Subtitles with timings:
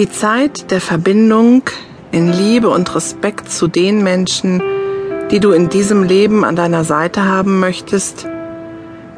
[0.00, 1.62] Die Zeit der Verbindung
[2.10, 4.62] in Liebe und Respekt zu den Menschen,
[5.30, 8.26] die du in diesem Leben an deiner Seite haben möchtest,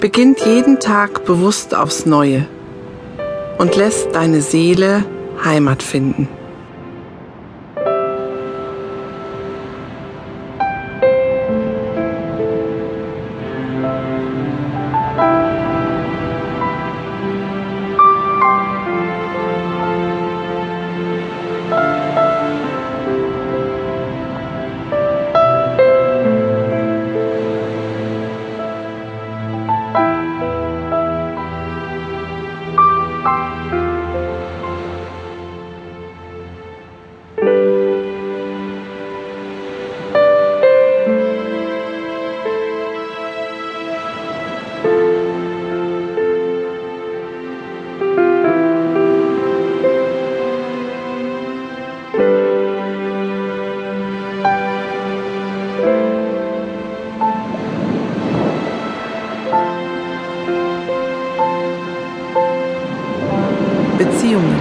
[0.00, 2.48] beginnt jeden Tag bewusst aufs Neue
[3.58, 5.04] und lässt deine Seele
[5.45, 6.26] Heimat finden.
[63.98, 64.57] Beziehungen.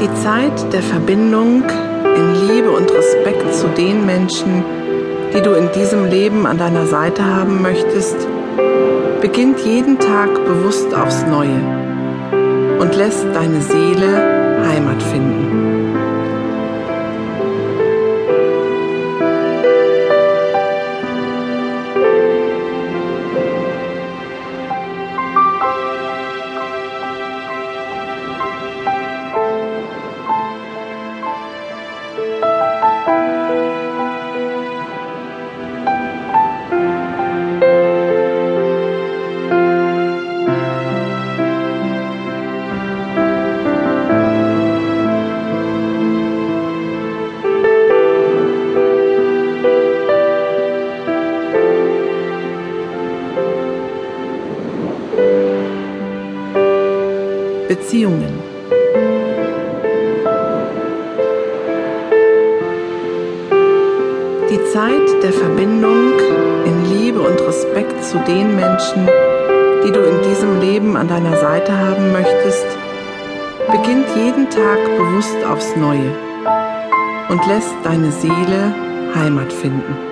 [0.00, 1.64] Die Zeit der Verbindung
[2.16, 4.64] in Liebe und Respekt zu den Menschen,
[5.34, 8.16] die du in diesem Leben an deiner Seite haben möchtest,
[9.20, 15.61] beginnt jeden Tag bewusst aufs Neue und lässt deine Seele Heimat finden.
[57.74, 58.38] Beziehungen.
[64.50, 66.12] Die Zeit der Verbindung
[66.66, 69.08] in Liebe und Respekt zu den Menschen,
[69.86, 72.66] die du in diesem Leben an deiner Seite haben möchtest,
[73.70, 76.14] beginnt jeden Tag bewusst aufs Neue
[77.30, 78.74] und lässt deine Seele
[79.14, 80.11] Heimat finden.